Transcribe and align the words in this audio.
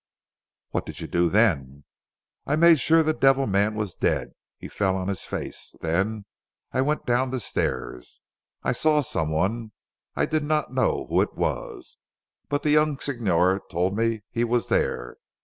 "What 0.71 0.87
did 0.87 0.99
you 0.99 1.05
do 1.05 1.29
then?" 1.29 1.83
"I 2.47 2.55
made 2.55 2.79
sure 2.79 3.03
the 3.03 3.13
devil 3.13 3.45
man 3.45 3.75
was 3.75 3.93
dead. 3.93 4.31
He 4.57 4.67
fell 4.67 4.97
on 4.97 5.07
his 5.09 5.25
face. 5.27 5.75
Then 5.79 6.25
I 6.71 6.81
went 6.81 7.05
down 7.05 7.29
the 7.29 7.39
stairs. 7.39 8.21
I 8.63 8.71
saw 8.71 9.01
someone, 9.01 9.73
I 10.15 10.25
did 10.25 10.43
not 10.43 10.73
know 10.73 11.05
who 11.07 11.21
it 11.21 11.35
was. 11.35 11.99
But 12.49 12.63
the 12.63 12.71
young 12.71 12.97
Signor 12.97 13.61
told 13.69 13.95
me 13.95 14.23
he 14.31 14.43
was 14.43 14.69
there. 14.69 15.17